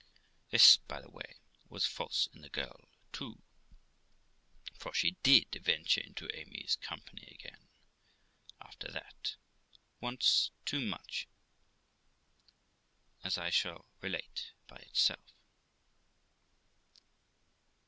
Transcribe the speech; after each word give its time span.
This, 0.49 0.77
by 0.77 0.99
the 0.99 1.11
way, 1.11 1.35
was 1.69 1.85
false 1.85 2.27
in 2.33 2.41
the 2.41 2.49
girl 2.49 2.89
too: 3.13 3.39
for 4.73 4.95
she 4.95 5.11
did 5.21 5.53
venture 5.63 6.01
into 6.01 6.27
Amy's 6.35 6.75
company 6.77 7.27
again 7.29 7.67
after 8.59 8.91
that, 8.93 9.35
once 9.99 10.49
too 10.65 10.79
much, 10.81 11.27
as 13.23 13.37
I 13.37 13.51
shall 13.51 13.85
relate 14.01 14.53
by 14.65 14.77
itself. 14.77 15.35